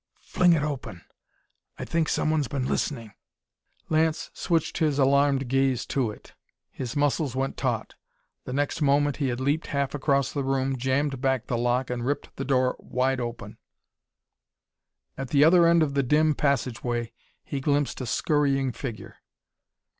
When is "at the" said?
15.19-15.43